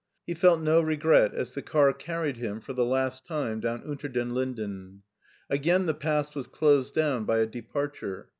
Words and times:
He 0.25 0.33
felt 0.33 0.59
no 0.59 0.81
regret 0.81 1.31
as 1.35 1.53
the 1.53 1.61
car 1.61 1.93
carried 1.93 2.37
him 2.37 2.59
for 2.59 2.73
the 2.73 2.83
last 2.83 3.23
time 3.23 3.59
down 3.59 3.83
Unter 3.85 4.07
den 4.07 4.33
Linden. 4.33 5.03
Again 5.47 5.85
the 5.85 5.93
past 5.93 6.35
was 6.35 6.47
closed 6.47 6.95
down 6.95 7.23
by 7.25 7.37
a 7.37 7.45
departure. 7.45 8.27